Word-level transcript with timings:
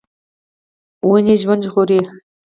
ونې 1.07 1.35
ژوند 1.41 1.61
ژغوري. 1.67 1.99